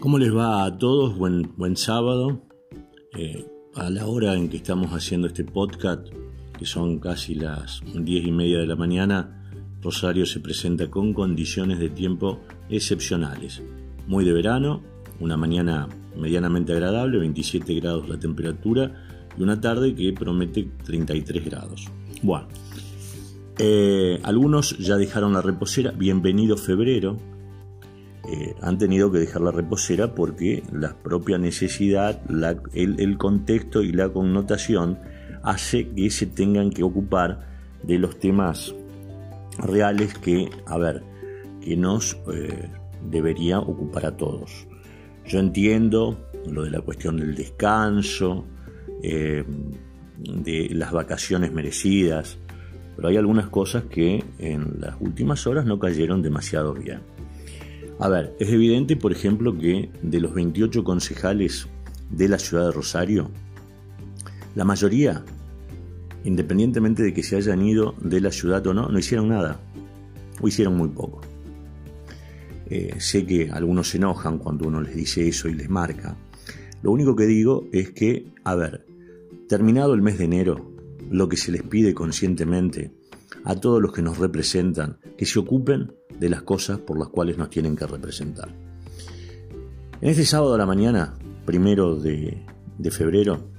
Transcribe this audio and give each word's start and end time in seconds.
¿Cómo 0.00 0.16
les 0.16 0.34
va 0.34 0.64
a 0.64 0.78
todos? 0.78 1.18
Buen, 1.18 1.56
buen 1.56 1.76
sábado. 1.76 2.40
Eh, 3.16 3.44
a 3.74 3.90
la 3.90 4.06
hora 4.06 4.34
en 4.34 4.48
que 4.48 4.58
estamos 4.58 4.92
haciendo 4.92 5.26
este 5.26 5.42
podcast, 5.42 6.06
que 6.56 6.66
son 6.66 7.00
casi 7.00 7.34
las 7.34 7.82
diez 7.84 8.24
y 8.24 8.30
media 8.30 8.58
de 8.58 8.66
la 8.68 8.76
mañana, 8.76 9.50
Rosario 9.82 10.24
se 10.24 10.38
presenta 10.38 10.88
con 10.88 11.12
condiciones 11.12 11.80
de 11.80 11.90
tiempo 11.90 12.38
excepcionales. 12.70 13.60
Muy 14.06 14.24
de 14.24 14.32
verano, 14.32 14.82
una 15.18 15.36
mañana 15.36 15.88
medianamente 16.16 16.72
agradable, 16.72 17.18
27 17.18 17.74
grados 17.74 18.08
la 18.08 18.20
temperatura, 18.20 19.04
y 19.36 19.42
una 19.42 19.60
tarde 19.60 19.96
que 19.96 20.12
promete 20.12 20.70
33 20.84 21.44
grados. 21.44 21.88
Bueno, 22.22 22.46
eh, 23.58 24.20
algunos 24.22 24.78
ya 24.78 24.96
dejaron 24.96 25.32
la 25.32 25.42
reposera, 25.42 25.90
bienvenido 25.90 26.56
febrero, 26.56 27.16
eh, 28.30 28.54
han 28.60 28.76
tenido 28.76 29.10
que 29.10 29.18
dejar 29.18 29.40
la 29.40 29.50
reposera 29.50 30.14
porque 30.14 30.62
la 30.70 30.94
propia 30.94 31.38
necesidad, 31.38 32.20
el, 32.74 33.16
contexto 33.16 33.82
y 33.82 33.90
la 33.92 34.10
connotación 34.10 34.98
hace 35.42 35.88
que 35.88 36.10
se 36.10 36.26
tengan 36.26 36.68
que 36.68 36.82
ocupar 36.82 37.48
de 37.82 37.98
los 37.98 38.18
temas 38.18 38.74
reales 39.58 40.12
que, 40.18 40.50
a 40.66 40.76
ver, 40.76 41.02
que 41.62 41.74
nos 41.74 42.18
eh, 42.30 42.68
debería 43.10 43.60
ocupar 43.60 44.04
a 44.04 44.16
todos. 44.18 44.66
Yo 45.24 45.38
entiendo 45.38 46.28
lo 46.46 46.64
de 46.64 46.70
la 46.70 46.82
cuestión 46.82 47.16
del 47.16 47.34
descanso, 47.34 48.44
eh, 49.02 49.42
de 50.18 50.68
las 50.72 50.92
vacaciones 50.92 51.50
merecidas, 51.50 52.36
pero 52.94 53.08
hay 53.08 53.16
algunas 53.16 53.48
cosas 53.48 53.84
que 53.84 54.22
en 54.38 54.80
las 54.80 54.96
últimas 55.00 55.46
horas 55.46 55.64
no 55.64 55.78
cayeron 55.78 56.20
demasiado 56.20 56.74
bien. 56.74 57.00
A 58.00 58.08
ver, 58.08 58.36
es 58.38 58.48
evidente, 58.48 58.96
por 58.96 59.10
ejemplo, 59.10 59.56
que 59.56 59.90
de 60.02 60.20
los 60.20 60.32
28 60.32 60.84
concejales 60.84 61.66
de 62.10 62.28
la 62.28 62.38
ciudad 62.38 62.66
de 62.66 62.72
Rosario, 62.72 63.30
la 64.54 64.64
mayoría, 64.64 65.24
independientemente 66.24 67.02
de 67.02 67.12
que 67.12 67.24
se 67.24 67.36
hayan 67.36 67.60
ido 67.62 67.94
de 68.00 68.20
la 68.20 68.30
ciudad 68.30 68.64
o 68.68 68.74
no, 68.74 68.88
no 68.88 68.98
hicieron 68.98 69.28
nada, 69.28 69.60
o 70.40 70.46
hicieron 70.46 70.76
muy 70.76 70.88
poco. 70.88 71.20
Eh, 72.70 72.94
sé 72.98 73.26
que 73.26 73.50
algunos 73.50 73.88
se 73.88 73.96
enojan 73.96 74.38
cuando 74.38 74.68
uno 74.68 74.80
les 74.80 74.94
dice 74.94 75.26
eso 75.26 75.48
y 75.48 75.54
les 75.54 75.68
marca. 75.68 76.16
Lo 76.82 76.92
único 76.92 77.16
que 77.16 77.26
digo 77.26 77.66
es 77.72 77.90
que, 77.90 78.32
a 78.44 78.54
ver, 78.54 78.86
terminado 79.48 79.94
el 79.94 80.02
mes 80.02 80.18
de 80.18 80.24
enero, 80.26 80.70
lo 81.10 81.28
que 81.28 81.36
se 81.36 81.50
les 81.50 81.62
pide 81.62 81.94
conscientemente 81.94 82.92
a 83.44 83.54
todos 83.54 83.80
los 83.80 83.92
que 83.92 84.02
nos 84.02 84.18
representan, 84.18 84.98
que 85.16 85.26
se 85.26 85.38
ocupen 85.38 85.92
de 86.18 86.28
las 86.28 86.42
cosas 86.42 86.78
por 86.78 86.98
las 86.98 87.08
cuales 87.08 87.38
nos 87.38 87.50
tienen 87.50 87.76
que 87.76 87.86
representar. 87.86 88.48
En 90.00 90.10
este 90.10 90.24
sábado 90.24 90.54
a 90.54 90.58
la 90.58 90.66
mañana, 90.66 91.14
primero 91.44 91.96
de, 91.96 92.44
febrero, 92.90 93.50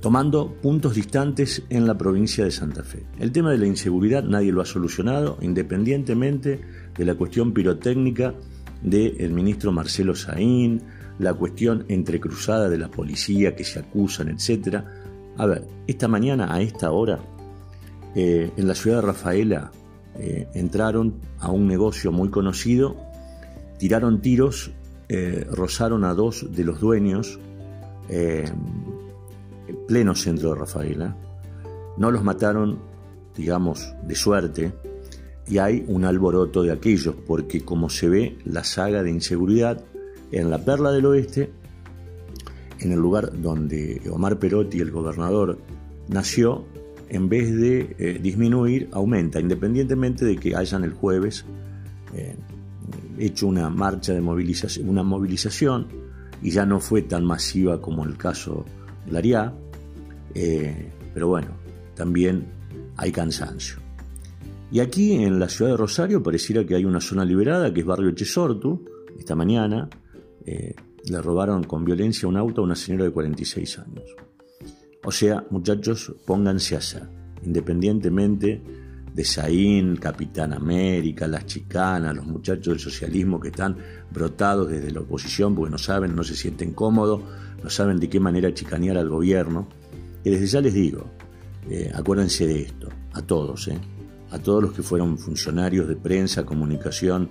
tomando 0.00 0.54
puntos 0.62 0.94
distantes 0.94 1.64
en 1.68 1.86
la 1.86 1.98
provincia 1.98 2.44
de 2.44 2.50
Santa 2.50 2.84
Fe. 2.84 3.04
El 3.18 3.32
tema 3.32 3.50
de 3.50 3.58
la 3.58 3.66
inseguridad 3.66 4.22
nadie 4.22 4.52
lo 4.52 4.60
ha 4.60 4.66
solucionado, 4.66 5.36
independientemente 5.40 6.60
de 6.96 7.04
la 7.04 7.14
cuestión 7.14 7.52
pirotécnica 7.52 8.34
del 8.82 9.32
ministro 9.32 9.72
Marcelo 9.72 10.14
Saín, 10.14 10.82
la 11.18 11.34
cuestión 11.34 11.84
entrecruzada 11.88 12.68
de 12.68 12.78
la 12.78 12.90
policía 12.90 13.54
que 13.54 13.64
se 13.64 13.78
acusan, 13.80 14.28
etc. 14.28 14.84
A 15.36 15.46
ver, 15.46 15.66
esta 15.86 16.08
mañana 16.08 16.54
a 16.54 16.62
esta 16.62 16.92
hora, 16.92 17.18
eh, 18.14 18.50
en 18.56 18.66
la 18.66 18.74
ciudad 18.74 18.96
de 18.96 19.02
Rafaela, 19.02 19.70
eh, 20.18 20.48
entraron 20.54 21.20
a 21.38 21.50
un 21.50 21.66
negocio 21.66 22.12
muy 22.12 22.30
conocido, 22.30 22.96
tiraron 23.78 24.20
tiros, 24.20 24.72
eh, 25.08 25.46
rozaron 25.50 26.04
a 26.04 26.14
dos 26.14 26.46
de 26.54 26.64
los 26.64 26.80
dueños 26.80 27.38
en 28.08 28.56
pleno 29.86 30.16
centro 30.16 30.52
de 30.52 30.60
Rafaela. 30.60 31.16
No 31.96 32.10
los 32.10 32.24
mataron, 32.24 32.80
digamos, 33.36 33.94
de 34.02 34.14
suerte, 34.16 34.72
y 35.46 35.58
hay 35.58 35.84
un 35.86 36.04
alboroto 36.04 36.62
de 36.62 36.72
aquellos, 36.72 37.14
porque 37.26 37.64
como 37.64 37.88
se 37.88 38.08
ve 38.08 38.38
la 38.44 38.64
saga 38.64 39.02
de 39.04 39.10
inseguridad 39.10 39.84
en 40.32 40.50
la 40.50 40.58
Perla 40.64 40.90
del 40.90 41.06
Oeste, 41.06 41.52
en 42.80 42.92
el 42.92 42.98
lugar 42.98 43.40
donde 43.40 44.00
Omar 44.10 44.38
Perotti, 44.38 44.80
el 44.80 44.90
gobernador, 44.90 45.58
nació, 46.08 46.64
en 47.10 47.28
vez 47.28 47.52
de 47.54 47.96
eh, 47.98 48.18
disminuir, 48.22 48.88
aumenta, 48.92 49.40
independientemente 49.40 50.24
de 50.24 50.36
que 50.36 50.54
hayan 50.54 50.84
el 50.84 50.92
jueves 50.92 51.44
eh, 52.14 52.36
hecho 53.18 53.48
una 53.48 53.68
marcha 53.68 54.14
de 54.14 54.20
movilización, 54.20 54.88
una 54.88 55.02
movilización, 55.02 55.88
y 56.40 56.50
ya 56.52 56.64
no 56.64 56.78
fue 56.78 57.02
tan 57.02 57.24
masiva 57.24 57.80
como 57.80 58.04
el 58.04 58.16
caso 58.16 58.64
de 59.06 59.12
Lariá, 59.12 59.52
eh, 60.34 60.92
pero 61.12 61.28
bueno, 61.28 61.48
también 61.96 62.46
hay 62.96 63.10
cansancio. 63.10 63.78
Y 64.70 64.78
aquí 64.78 65.12
en 65.14 65.40
la 65.40 65.48
ciudad 65.48 65.72
de 65.72 65.76
Rosario 65.76 66.22
pareciera 66.22 66.64
que 66.64 66.76
hay 66.76 66.84
una 66.84 67.00
zona 67.00 67.24
liberada, 67.24 67.74
que 67.74 67.80
es 67.80 67.86
Barrio 67.86 68.12
Chesortu, 68.12 68.84
esta 69.18 69.34
mañana, 69.34 69.90
le 70.46 71.22
robaron 71.22 71.64
con 71.64 71.84
violencia 71.84 72.28
un 72.28 72.36
auto 72.36 72.62
a 72.62 72.64
una 72.64 72.76
señora 72.76 73.04
de 73.04 73.10
46 73.10 73.78
años. 73.80 74.16
O 75.04 75.10
sea, 75.10 75.44
muchachos, 75.50 76.14
pónganse 76.26 76.74
a 76.74 76.78
hacer, 76.78 77.08
independientemente 77.42 78.62
de 79.14 79.24
Saín, 79.24 79.96
Capitán 79.96 80.52
América, 80.52 81.26
las 81.26 81.46
chicanas, 81.46 82.14
los 82.14 82.26
muchachos 82.26 82.66
del 82.74 82.78
socialismo 82.78 83.40
que 83.40 83.48
están 83.48 83.76
brotados 84.10 84.68
desde 84.70 84.90
la 84.90 85.00
oposición 85.00 85.54
porque 85.54 85.70
no 85.70 85.78
saben, 85.78 86.14
no 86.14 86.22
se 86.22 86.36
sienten 86.36 86.72
cómodos, 86.72 87.22
no 87.62 87.70
saben 87.70 87.98
de 87.98 88.08
qué 88.08 88.20
manera 88.20 88.52
chicanear 88.54 88.98
al 88.98 89.08
gobierno. 89.08 89.68
Y 90.22 90.30
desde 90.30 90.46
ya 90.46 90.60
les 90.60 90.74
digo, 90.74 91.06
eh, 91.68 91.90
acuérdense 91.94 92.46
de 92.46 92.62
esto, 92.62 92.88
a 93.12 93.22
todos, 93.22 93.68
eh, 93.68 93.78
a 94.30 94.38
todos 94.38 94.62
los 94.62 94.72
que 94.72 94.82
fueron 94.82 95.18
funcionarios 95.18 95.88
de 95.88 95.96
prensa, 95.96 96.44
comunicación, 96.44 97.30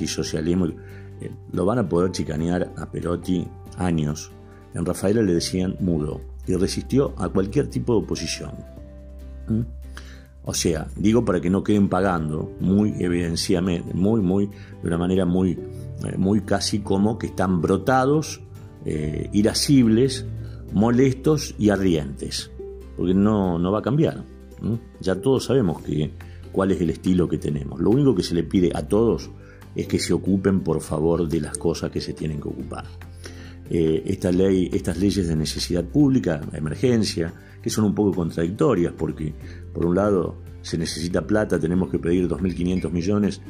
y 0.00 0.06
socialismo, 0.06 0.66
eh, 0.66 1.30
lo 1.52 1.64
van 1.64 1.78
a 1.78 1.88
poder 1.88 2.12
chicanear 2.12 2.72
a 2.76 2.90
Perotti 2.90 3.46
años. 3.76 4.30
En 4.74 4.86
Rafaela 4.86 5.22
le 5.22 5.34
decían 5.34 5.76
mudo, 5.80 6.20
y 6.46 6.54
resistió 6.54 7.14
a 7.16 7.28
cualquier 7.28 7.68
tipo 7.68 7.94
de 7.94 8.04
oposición. 8.04 8.52
¿Mm? 9.48 9.62
O 10.44 10.54
sea, 10.54 10.88
digo 10.96 11.24
para 11.24 11.40
que 11.40 11.50
no 11.50 11.62
queden 11.62 11.88
pagando 11.88 12.50
muy 12.60 12.94
evidenciamente, 12.98 13.94
muy, 13.94 14.20
muy, 14.20 14.46
de 14.46 14.88
una 14.88 14.98
manera 14.98 15.24
muy, 15.24 15.52
eh, 15.52 16.16
muy 16.18 16.40
casi 16.40 16.80
como 16.80 17.16
que 17.16 17.28
están 17.28 17.60
brotados, 17.60 18.40
eh, 18.84 19.30
irascibles, 19.32 20.26
molestos 20.72 21.54
y 21.58 21.70
ardientes, 21.70 22.50
porque 22.96 23.14
no, 23.14 23.58
no 23.58 23.70
va 23.70 23.78
a 23.78 23.82
cambiar. 23.82 24.24
Ya 25.00 25.16
todos 25.16 25.44
sabemos 25.44 25.82
que, 25.82 26.12
cuál 26.52 26.70
es 26.70 26.80
el 26.80 26.90
estilo 26.90 27.28
que 27.28 27.38
tenemos. 27.38 27.80
Lo 27.80 27.90
único 27.90 28.14
que 28.14 28.22
se 28.22 28.34
le 28.34 28.44
pide 28.44 28.70
a 28.74 28.86
todos 28.86 29.30
es 29.74 29.86
que 29.86 29.98
se 29.98 30.12
ocupen 30.12 30.60
por 30.60 30.80
favor 30.80 31.28
de 31.28 31.40
las 31.40 31.56
cosas 31.58 31.90
que 31.90 32.00
se 32.00 32.12
tienen 32.12 32.40
que 32.40 32.48
ocupar. 32.48 32.84
Eh, 33.74 34.02
esta 34.04 34.30
ley, 34.30 34.68
estas 34.70 34.98
leyes 34.98 35.26
de 35.28 35.34
necesidad 35.34 35.82
pública, 35.82 36.42
emergencia, 36.52 37.32
que 37.62 37.70
son 37.70 37.86
un 37.86 37.94
poco 37.94 38.12
contradictorias 38.12 38.92
porque 38.92 39.32
por 39.72 39.86
un 39.86 39.94
lado 39.94 40.36
se 40.60 40.76
necesita 40.76 41.26
plata, 41.26 41.58
tenemos 41.58 41.90
que 41.90 41.98
pedir 41.98 42.28
2.500 42.28 42.90
millones 42.90 43.40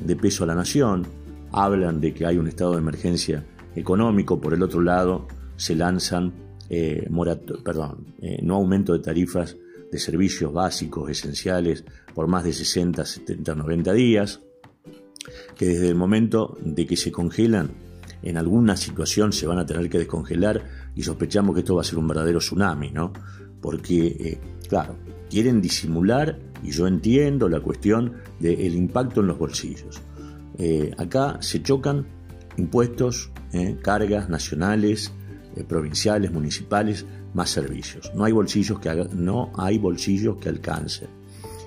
de 0.00 0.14
pesos 0.14 0.42
a 0.42 0.46
la 0.46 0.54
nación, 0.54 1.04
hablan 1.50 2.00
de 2.00 2.14
que 2.14 2.24
hay 2.24 2.38
un 2.38 2.46
estado 2.46 2.74
de 2.74 2.78
emergencia 2.78 3.44
económico, 3.74 4.40
por 4.40 4.54
el 4.54 4.62
otro 4.62 4.80
lado 4.80 5.26
se 5.56 5.74
lanzan 5.74 6.32
eh, 6.70 7.08
eh, 7.08 8.38
no 8.40 8.54
aumento 8.54 8.92
de 8.92 9.00
tarifas 9.00 9.56
de 9.90 9.98
servicios 9.98 10.52
básicos, 10.52 11.10
esenciales, 11.10 11.84
por 12.14 12.28
más 12.28 12.44
de 12.44 12.52
60, 12.52 13.04
70, 13.04 13.56
90 13.56 13.92
días, 13.94 14.42
que 15.56 15.66
desde 15.66 15.88
el 15.88 15.96
momento 15.96 16.56
de 16.64 16.86
que 16.86 16.96
se 16.96 17.10
congelan 17.10 17.91
en 18.22 18.36
alguna 18.36 18.76
situación 18.76 19.32
se 19.32 19.46
van 19.46 19.58
a 19.58 19.66
tener 19.66 19.88
que 19.90 19.98
descongelar 19.98 20.62
y 20.94 21.02
sospechamos 21.02 21.54
que 21.54 21.60
esto 21.60 21.74
va 21.74 21.82
a 21.82 21.84
ser 21.84 21.98
un 21.98 22.08
verdadero 22.08 22.38
tsunami, 22.38 22.90
¿no? 22.90 23.12
Porque, 23.60 24.06
eh, 24.06 24.40
claro, 24.68 24.96
quieren 25.28 25.60
disimular, 25.60 26.38
y 26.62 26.70
yo 26.70 26.86
entiendo 26.86 27.48
la 27.48 27.60
cuestión 27.60 28.14
del 28.38 28.74
impacto 28.74 29.20
en 29.20 29.26
los 29.28 29.38
bolsillos. 29.38 30.00
Eh, 30.58 30.92
acá 30.96 31.38
se 31.40 31.62
chocan 31.62 32.06
impuestos, 32.56 33.30
eh, 33.52 33.78
cargas 33.82 34.28
nacionales, 34.28 35.12
provinciales, 35.68 36.32
municipales, 36.32 37.04
más 37.34 37.50
servicios. 37.50 38.12
No 38.14 38.24
hay 38.24 38.32
bolsillos 38.32 38.78
que, 38.78 39.08
no 39.14 39.52
hay 39.56 39.78
bolsillos 39.78 40.36
que 40.36 40.48
alcancen. 40.48 41.08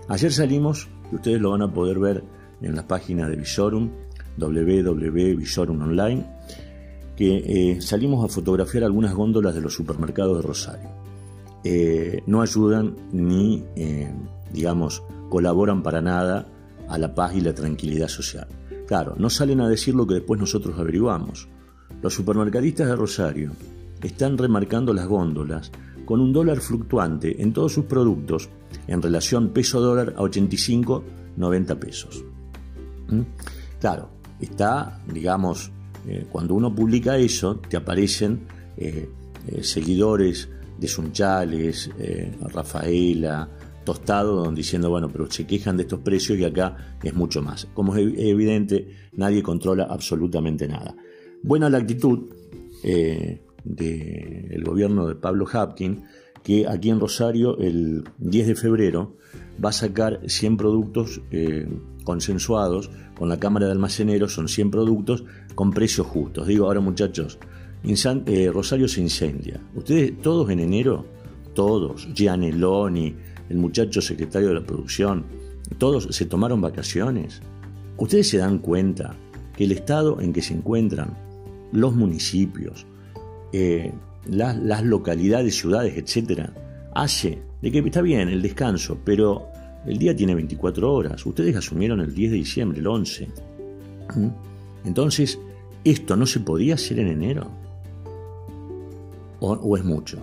Ayer 0.08 0.32
salimos, 0.32 0.88
y 1.12 1.16
ustedes 1.16 1.42
lo 1.42 1.52
van 1.52 1.62
a 1.64 1.74
poder 1.74 2.00
ver 2.00 2.24
en 2.62 2.76
la 2.76 2.88
página 2.88 3.28
de 3.28 3.36
Visorum, 3.36 3.92
www.visorum 4.38 5.82
online, 5.82 6.26
que 7.16 7.76
eh, 7.76 7.82
salimos 7.82 8.26
a 8.26 8.28
fotografiar 8.28 8.84
algunas 8.84 9.14
góndolas 9.14 9.56
de 9.56 9.62
los 9.62 9.74
supermercados 9.74 10.38
de 10.38 10.48
Rosario. 10.48 10.90
Eh, 11.64 12.22
no 12.28 12.42
ayudan 12.42 12.96
ni, 13.12 13.64
eh, 13.76 14.14
digamos, 14.54 15.02
colaboran 15.30 15.82
para 15.82 16.02
nada 16.02 16.48
a 16.88 16.98
la 16.98 17.16
paz 17.16 17.36
y 17.36 17.42
la 17.42 17.54
tranquilidad 17.54 18.08
social. 18.08 18.48
Claro, 18.88 19.16
no 19.18 19.30
salen 19.30 19.62
a 19.62 19.70
decir 19.70 19.96
lo 19.96 20.06
que 20.06 20.16
después 20.16 20.40
nosotros 20.40 20.78
averiguamos. 20.78 21.48
Los 22.02 22.14
supermercadistas 22.14 22.88
de 22.88 22.96
Rosario 22.96 23.52
están 24.04 24.38
remarcando 24.38 24.94
las 24.94 25.08
góndolas 25.08 25.72
con 26.06 26.22
un 26.22 26.32
dólar 26.32 26.60
fluctuante 26.60 27.42
en 27.42 27.52
todos 27.52 27.74
sus 27.74 27.86
productos 27.86 28.50
en 28.88 29.02
relación 29.02 29.50
peso-dólar 29.50 30.14
a 30.18 30.22
85, 30.22 31.04
90 31.38 31.80
pesos. 31.80 32.24
¿Mm? 33.10 33.22
Claro, 33.80 34.10
está, 34.40 35.02
digamos, 35.12 35.72
eh, 36.08 36.26
cuando 36.32 36.54
uno 36.54 36.74
publica 36.74 37.18
eso, 37.18 37.58
te 37.58 37.78
aparecen 37.78 38.42
eh, 38.78 39.10
eh, 39.48 39.64
seguidores 39.64 40.50
de 40.78 40.88
Sunchales, 40.88 41.90
Rafaela, 42.42 43.50
Tostado, 43.86 44.52
diciendo, 44.52 44.90
bueno, 44.90 45.10
pero 45.10 45.32
se 45.32 45.48
quejan 45.48 45.78
de 45.78 45.84
estos 45.84 46.00
precios 46.02 46.38
y 46.38 46.44
acá 46.44 46.98
es 47.02 47.14
mucho 47.14 47.42
más. 47.42 47.68
Como 47.74 47.96
es 47.96 48.14
evidente, 48.18 48.90
nadie 49.14 49.42
controla 49.42 49.88
absolutamente 49.90 50.68
nada. 50.68 50.96
Buena 51.44 51.70
la 51.70 51.78
actitud 51.78 52.28
del 52.84 54.64
gobierno 54.66 55.08
de 55.08 55.16
Pablo 55.16 55.48
Hapkin, 55.52 56.04
que 56.46 56.68
aquí 56.68 56.92
en 56.92 57.00
Rosario 57.00 57.58
el 57.58 58.04
10 58.20 58.48
de 58.48 58.56
febrero 58.56 59.18
va 59.64 59.70
a 59.70 59.74
sacar 59.74 60.22
100 60.28 60.58
productos 60.58 61.22
eh, 61.32 61.68
consensuados 62.04 62.92
con 63.18 63.30
la 63.30 63.40
Cámara 63.40 63.66
de 63.66 63.72
Almaceneros, 63.72 64.34
son 64.34 64.48
100 64.48 64.70
productos 64.70 65.24
con 65.56 65.72
precios 65.72 66.06
justos. 66.06 66.46
Digo, 66.46 66.68
ahora 66.68 66.82
muchachos, 66.82 67.40
eh, 67.84 68.52
Rosario 68.54 68.88
se 68.88 69.02
incendia. 69.02 69.60
Ustedes 69.74 70.22
todos 70.22 70.50
en 70.52 70.60
enero, 70.60 71.06
todos, 71.56 72.08
Gianelloni, 72.14 73.16
el 73.50 73.58
muchacho 73.58 74.00
secretario 74.00 74.50
de 74.50 74.54
la 74.54 74.66
producción, 74.66 75.26
todos 75.80 76.08
se 76.12 76.26
tomaron 76.28 76.62
vacaciones. 76.62 77.42
Ustedes 77.98 78.30
se 78.30 78.38
dan 78.38 78.60
cuenta 78.60 79.16
que 79.58 79.64
el 79.64 79.72
estado 79.72 80.22
en 80.22 80.32
que 80.32 80.44
se 80.44 80.54
encuentran 80.54 81.18
los 81.72 81.96
municipios, 81.96 82.86
eh, 83.52 83.92
las, 84.28 84.84
localidades, 84.84 85.58
ciudades, 85.58 85.98
etcétera, 85.98 86.52
hace 86.94 87.40
de 87.62 87.72
que 87.72 87.80
está 87.80 88.02
bien 88.02 88.30
el 88.30 88.42
descanso, 88.42 88.98
pero 89.04 89.48
el 89.86 89.98
día 89.98 90.16
tiene 90.16 90.36
24 90.36 90.92
horas. 90.92 91.26
Ustedes 91.26 91.56
asumieron 91.56 92.00
el 92.00 92.14
10 92.14 92.32
de 92.32 92.38
diciembre, 92.38 92.80
el 92.80 92.88
11. 92.88 93.28
¿Mm? 94.16 94.28
Entonces, 94.86 95.40
¿esto 95.84 96.16
no 96.16 96.26
se 96.26 96.40
podía 96.40 96.76
hacer 96.76 97.00
en 97.00 97.08
enero? 97.08 97.52
¿O, 99.40 99.78
es 99.78 99.84
mucho? 99.84 100.20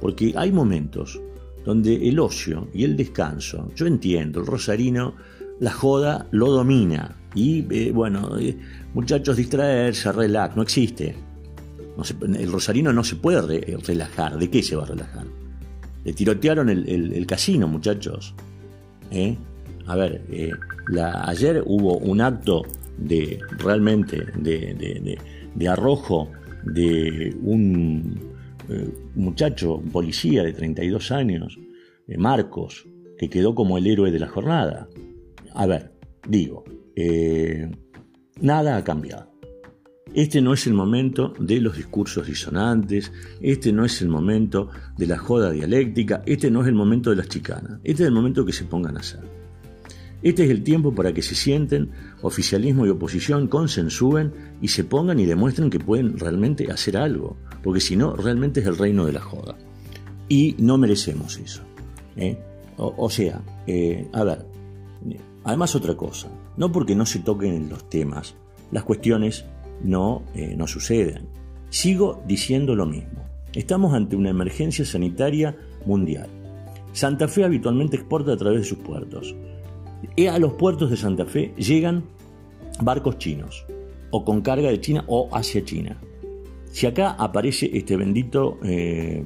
Porque 0.00 0.32
hay 0.36 0.50
momentos 0.50 1.20
donde 1.64 2.08
el 2.08 2.18
ocio 2.18 2.68
y 2.72 2.84
el 2.84 2.96
descanso, 2.96 3.70
yo 3.76 3.86
entiendo, 3.86 4.40
el 4.40 4.46
rosarino, 4.46 5.14
la 5.60 5.72
joda 5.72 6.26
lo 6.30 6.50
domina. 6.50 7.16
Y 7.34 7.64
eh, 7.70 7.92
bueno, 7.92 8.38
eh, 8.38 8.56
muchachos, 8.94 9.36
distraerse, 9.36 10.10
relax, 10.10 10.56
no 10.56 10.62
existe 10.62 11.29
el 12.22 12.52
rosarino 12.52 12.92
no 12.92 13.04
se 13.04 13.16
puede 13.16 13.76
relajar. 13.78 14.38
¿De 14.38 14.50
qué 14.50 14.62
se 14.62 14.76
va 14.76 14.84
a 14.84 14.86
relajar? 14.86 15.26
Le 16.04 16.12
tirotearon 16.12 16.68
el, 16.70 17.26
casino, 17.26 17.68
muchachos. 17.68 18.34
¿Eh? 19.10 19.36
A 19.86 19.96
ver, 19.96 20.22
eh, 20.30 20.50
ayer 21.24 21.62
hubo 21.66 21.98
un 21.98 22.20
acto 22.20 22.62
de 22.96 23.40
realmente 23.58 24.26
de, 24.36 25.68
arrojo 25.68 26.30
de 26.64 27.36
un 27.42 28.18
eh, 28.68 28.88
muchacho, 29.14 29.82
policía 29.92 30.42
de 30.42 30.52
32 30.52 31.10
años, 31.10 31.58
Marcos, 32.16 32.86
que 33.18 33.28
quedó 33.28 33.54
como 33.54 33.78
el 33.78 33.86
héroe 33.86 34.10
de 34.10 34.18
la 34.18 34.28
jornada. 34.28 34.88
A 35.54 35.66
ver, 35.66 35.92
digo, 36.26 36.64
nada 38.40 38.76
ha 38.76 38.84
cambiado. 38.84 39.30
Este 40.12 40.42
no 40.42 40.52
es 40.52 40.66
el 40.66 40.74
momento 40.74 41.34
de 41.38 41.60
los 41.60 41.76
discursos 41.76 42.26
disonantes, 42.26 43.12
este 43.40 43.72
no 43.72 43.84
es 43.84 44.02
el 44.02 44.08
momento 44.08 44.68
de 44.96 45.06
la 45.06 45.18
joda 45.18 45.52
dialéctica, 45.52 46.22
este 46.26 46.50
no 46.50 46.62
es 46.62 46.68
el 46.68 46.74
momento 46.74 47.10
de 47.10 47.16
las 47.16 47.28
chicanas, 47.28 47.78
este 47.84 48.02
es 48.02 48.08
el 48.08 48.14
momento 48.14 48.44
que 48.44 48.52
se 48.52 48.64
pongan 48.64 48.96
a 48.96 49.00
hacer. 49.00 49.20
Este 50.22 50.44
es 50.44 50.50
el 50.50 50.64
tiempo 50.64 50.94
para 50.94 51.14
que 51.14 51.22
se 51.22 51.34
sienten, 51.34 51.92
oficialismo 52.22 52.86
y 52.86 52.90
oposición 52.90 53.46
consensúen 53.46 54.32
y 54.60 54.68
se 54.68 54.84
pongan 54.84 55.20
y 55.20 55.26
demuestren 55.26 55.70
que 55.70 55.78
pueden 55.78 56.18
realmente 56.18 56.70
hacer 56.70 56.96
algo, 56.96 57.36
porque 57.62 57.80
si 57.80 57.96
no, 57.96 58.16
realmente 58.16 58.60
es 58.60 58.66
el 58.66 58.76
reino 58.76 59.06
de 59.06 59.12
la 59.12 59.20
joda. 59.20 59.56
Y 60.28 60.56
no 60.58 60.76
merecemos 60.76 61.38
eso. 61.38 61.62
¿eh? 62.16 62.36
O, 62.76 63.08
sea, 63.10 63.40
eh, 63.66 64.08
a 64.12 64.24
ver, 64.24 64.44
además 65.44 65.74
otra 65.74 65.96
cosa, 65.96 66.28
no 66.56 66.72
porque 66.72 66.94
no 66.94 67.06
se 67.06 67.20
toquen 67.20 67.68
los 67.68 67.88
temas, 67.88 68.34
las 68.72 68.84
cuestiones 68.84 69.44
no, 69.82 70.22
eh, 70.34 70.54
no 70.56 70.66
suceden. 70.66 71.28
Sigo 71.68 72.22
diciendo 72.26 72.74
lo 72.74 72.86
mismo. 72.86 73.24
Estamos 73.52 73.94
ante 73.94 74.16
una 74.16 74.30
emergencia 74.30 74.84
sanitaria 74.84 75.56
mundial. 75.86 76.28
Santa 76.92 77.28
Fe 77.28 77.44
habitualmente 77.44 77.96
exporta 77.96 78.32
a 78.32 78.36
través 78.36 78.60
de 78.60 78.66
sus 78.66 78.78
puertos. 78.78 79.34
A 80.28 80.38
los 80.38 80.52
puertos 80.54 80.90
de 80.90 80.96
Santa 80.96 81.24
Fe 81.24 81.52
llegan 81.56 82.04
barcos 82.80 83.18
chinos, 83.18 83.64
o 84.10 84.24
con 84.24 84.40
carga 84.40 84.70
de 84.70 84.80
China 84.80 85.04
o 85.06 85.28
hacia 85.32 85.64
China. 85.64 86.00
Si 86.70 86.86
acá 86.86 87.10
aparece 87.12 87.70
este 87.72 87.96
bendito 87.96 88.58
eh, 88.62 89.24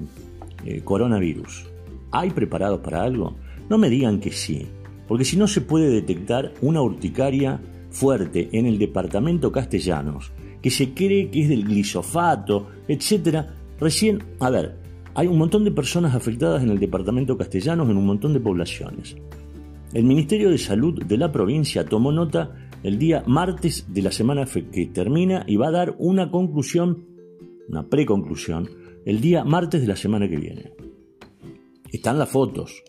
eh, 0.65 0.81
coronavirus, 0.83 1.67
¿hay 2.11 2.31
preparados 2.31 2.81
para 2.81 3.03
algo? 3.03 3.37
No 3.69 3.79
me 3.79 3.91
digan 3.91 4.21
que 4.21 4.33
sí, 4.33 4.67
porque 5.07 5.25
si 5.25 5.37
no 5.37 5.47
se 5.47 5.61
puede 5.61 5.91
detectar 5.91 6.53
una 6.63 6.81
urticaria 6.83 7.61
fuerte 7.91 8.49
en 8.53 8.67
el 8.67 8.79
departamento 8.79 9.53
castellanos, 9.53 10.33
que 10.65 10.71
se 10.71 10.95
cree 10.95 11.31
que 11.31 11.43
es 11.43 11.51
del 11.51 11.63
glisofato, 11.63 12.69
etc. 12.89 13.45
Recién, 13.79 14.25
a 14.41 14.49
ver, 14.49 14.79
hay 15.15 15.27
un 15.27 15.37
montón 15.37 15.63
de 15.63 15.71
personas 15.71 16.15
afectadas 16.15 16.63
en 16.63 16.71
el 16.71 16.79
departamento 16.79 17.37
castellanos 17.37 17.91
en 17.91 17.99
un 17.99 18.07
montón 18.07 18.33
de 18.33 18.41
poblaciones. 18.41 19.15
El 19.93 20.05
Ministerio 20.05 20.49
de 20.49 20.57
Salud 20.57 21.05
de 21.05 21.19
la 21.19 21.31
provincia 21.31 21.85
tomó 21.85 22.13
nota 22.13 22.71
el 22.83 22.99
día 22.99 23.23
martes 23.27 23.93
de 23.93 24.01
la 24.01 24.11
semana 24.11 24.47
que 24.47 24.87
termina 24.87 25.45
y 25.47 25.57
va 25.57 25.69
a 25.69 25.73
dar 25.73 25.97
una 25.99 26.31
conclusión, 26.31 27.09
una 27.69 27.87
preconclusión, 27.87 28.67
el 29.05 29.21
día 29.21 29.45
martes 29.45 29.83
de 29.83 29.89
la 29.89 29.97
semana 29.97 30.31
que 30.31 30.39
viene. 30.39 30.73
Están 31.93 32.19
las 32.19 32.31
fotos, 32.31 32.83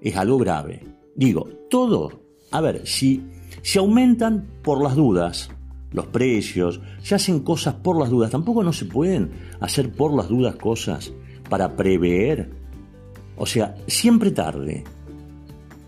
es 0.00 0.16
algo 0.16 0.38
grave. 0.38 0.80
Digo, 1.16 1.48
todo, 1.68 2.22
a 2.52 2.60
ver, 2.60 2.86
si 2.86 3.20
se 3.62 3.80
aumentan 3.80 4.46
por 4.62 4.80
las 4.80 4.94
dudas, 4.94 5.50
los 5.92 6.06
precios, 6.06 6.80
se 7.02 7.14
hacen 7.14 7.40
cosas 7.40 7.74
por 7.74 7.98
las 7.98 8.10
dudas. 8.10 8.30
Tampoco 8.30 8.62
no 8.62 8.72
se 8.72 8.84
pueden 8.84 9.30
hacer 9.60 9.92
por 9.92 10.14
las 10.14 10.28
dudas 10.28 10.56
cosas 10.56 11.12
para 11.48 11.76
prever. 11.76 12.50
O 13.36 13.46
sea, 13.46 13.76
siempre 13.86 14.30
tarde, 14.30 14.84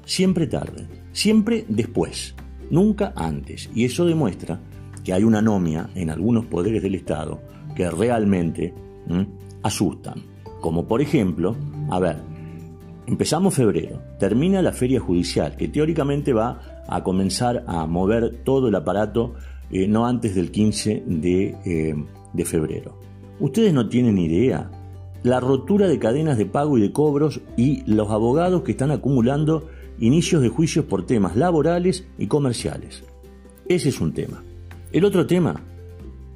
siempre 0.04 0.46
tarde, 0.46 0.86
siempre 1.12 1.64
después, 1.68 2.34
nunca 2.70 3.12
antes. 3.16 3.70
Y 3.74 3.84
eso 3.84 4.04
demuestra 4.06 4.60
que 5.04 5.12
hay 5.12 5.24
una 5.24 5.38
anomia 5.38 5.88
en 5.94 6.10
algunos 6.10 6.46
poderes 6.46 6.82
del 6.82 6.94
Estado 6.94 7.40
que 7.74 7.90
realmente 7.90 8.74
asustan. 9.62 10.22
Como 10.60 10.86
por 10.86 11.00
ejemplo, 11.00 11.56
a 11.90 11.98
ver, 11.98 12.16
empezamos 13.06 13.54
febrero, 13.54 14.02
termina 14.18 14.60
la 14.60 14.72
feria 14.72 15.00
judicial, 15.00 15.56
que 15.56 15.68
teóricamente 15.68 16.32
va 16.32 16.82
a 16.88 17.02
comenzar 17.02 17.64
a 17.66 17.86
mover 17.86 18.42
todo 18.44 18.68
el 18.68 18.74
aparato 18.74 19.34
eh, 19.70 19.86
no 19.86 20.06
antes 20.06 20.34
del 20.34 20.50
15 20.50 21.04
eh, 21.22 21.94
de, 22.32 22.44
febrero. 22.44 22.98
Ustedes 23.40 23.72
no 23.72 23.88
tienen 23.88 24.18
idea 24.18 24.70
la 25.22 25.40
rotura 25.40 25.88
de 25.88 25.98
cadenas 25.98 26.38
de 26.38 26.46
pago 26.46 26.78
y 26.78 26.80
de 26.80 26.92
cobros 26.92 27.40
y 27.56 27.82
los 27.90 28.10
abogados 28.10 28.62
que 28.62 28.72
están 28.72 28.90
acumulando 28.90 29.68
inicios 29.98 30.42
de 30.42 30.48
juicios 30.48 30.84
por 30.84 31.06
temas 31.06 31.36
laborales 31.36 32.06
y 32.18 32.28
comerciales. 32.28 33.04
Ese 33.66 33.88
es 33.88 34.00
un 34.00 34.12
tema. 34.12 34.42
El 34.92 35.04
otro 35.04 35.26
tema, 35.26 35.60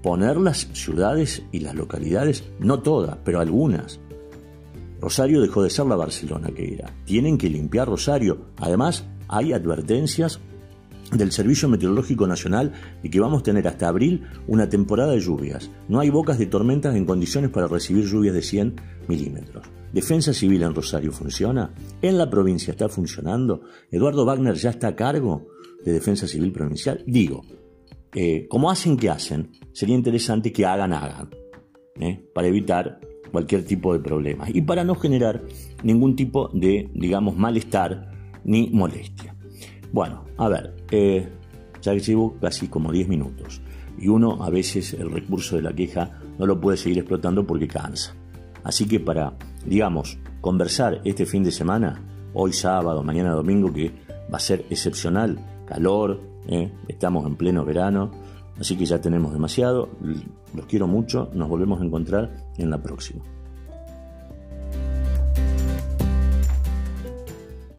poner 0.03 0.37
las 0.37 0.69
ciudades 0.73 1.45
y 1.53 1.61
las 1.61 1.75
localidades, 1.75 2.45
no 2.59 2.81
todas, 2.81 3.17
pero 3.25 3.41
algunas. 3.41 4.01
Rosario 5.01 5.41
dejó 5.41 5.63
de 5.63 5.71
ser 5.71 5.87
la 5.87 5.97
Barcelona 5.97 6.51
que 6.55 6.75
era. 6.75 6.93
Tienen 7.05 7.39
que 7.39 7.49
limpiar 7.49 7.89
Rosario. 7.89 8.47
Además, 8.59 9.07
hay 9.29 9.53
advertencias 9.53 10.41
del 11.13 11.33
Servicio 11.33 11.69
Meteorológico 11.69 12.27
Nacional 12.27 12.73
de 13.03 13.11
que 13.11 13.21
vamos 13.21 13.41
a 13.41 13.45
tener 13.45 13.69
hasta 13.69 13.89
abril 13.89 14.25
una 14.47 14.69
temporada 14.69 15.13
de 15.13 15.21
lluvias. 15.21 15.71
No 15.89 16.01
hay 16.01 16.11
bocas 16.11 16.39
de 16.39 16.47
tormentas 16.47 16.97
en 16.97 17.05
condiciones 17.05 17.51
para 17.51 17.69
recibir 17.69 18.05
lluvias 18.05 18.35
de 18.35 18.43
100 18.43 18.77
milímetros. 19.09 19.67
Defensa 19.93 20.33
Civil 20.33 20.63
en 20.63 20.75
Rosario 20.75 21.13
funciona. 21.13 21.75
En 22.01 22.17
la 22.17 22.31
provincia 22.31 22.71
está 22.71 22.89
funcionando. 22.89 23.63
Eduardo 23.91 24.25
Wagner 24.25 24.55
ya 24.55 24.71
está 24.71 24.89
a 24.89 24.97
cargo 24.97 25.49
de 25.85 25.93
Defensa 25.93 26.27
Civil 26.27 26.53
Provincial. 26.53 27.03
Digo, 27.07 27.43
eh, 28.15 28.47
como 28.49 28.71
hacen 28.71 28.97
que 28.97 29.11
hacen, 29.11 29.51
sería 29.73 29.95
interesante 29.95 30.53
que 30.53 30.65
hagan, 30.65 30.93
hagan. 30.93 31.31
¿eh? 32.01 32.25
Para 32.35 32.49
evitar 32.49 33.01
cualquier 33.31 33.65
tipo 33.65 33.93
de 33.93 34.01
problemas 34.01 34.51
y 34.55 34.61
para 34.63 34.85
no 34.85 34.95
generar 34.95 35.43
ningún 35.83 36.17
tipo 36.17 36.49
de, 36.53 36.91
digamos, 36.95 37.37
malestar 37.37 38.11
ni 38.45 38.69
molestia. 38.71 39.32
Bueno, 39.93 40.25
a 40.39 40.49
ver, 40.49 40.75
eh, 40.91 41.29
ya 41.83 41.93
llevo 41.93 42.37
casi 42.41 42.69
como 42.69 42.91
10 42.91 43.09
minutos 43.09 43.61
y 43.99 44.09
uno 44.09 44.43
a 44.43 44.49
veces 44.49 44.95
el 44.95 45.11
recurso 45.11 45.57
de 45.57 45.63
la 45.63 45.75
queja 45.75 46.19
no 46.39 46.47
lo 46.47 46.59
puede 46.59 46.79
seguir 46.79 46.99
explotando 46.99 47.47
porque 47.47 47.69
cansa. 47.69 48.15
Así 48.65 48.87
que 48.87 49.01
para, 49.01 49.35
digamos, 49.67 50.19
conversar 50.41 51.03
este 51.05 51.27
fin 51.27 51.45
de 51.45 51.53
semana, 51.53 52.01
hoy 52.33 52.53
sábado, 52.53 53.03
mañana 53.03 53.33
domingo, 53.33 53.73
que 53.73 53.91
va 54.33 54.39
a 54.39 54.41
ser 54.41 54.65
excepcional, 54.71 55.39
calor, 55.67 56.21
eh, 56.49 56.73
estamos 56.89 57.27
en 57.27 57.37
pleno 57.37 57.65
verano, 57.65 58.11
así 58.59 58.77
que 58.77 58.87
ya 58.87 59.01
tenemos 59.01 59.33
demasiado, 59.33 59.91
los 60.55 60.67
quiero 60.67 60.87
mucho, 60.87 61.31
nos 61.35 61.49
volvemos 61.49 61.81
a 61.81 61.85
encontrar 61.85 62.47
en 62.57 62.71
la 62.71 62.81
próxima. 62.81 63.23